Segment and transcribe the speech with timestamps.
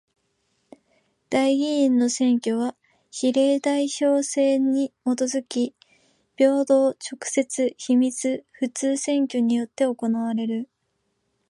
[1.29, 2.75] 代議員の選挙は
[3.11, 5.75] 比例代表制にもとづき
[6.37, 6.95] 平等、直
[7.29, 10.69] 接、秘密、普通選挙によって行われる。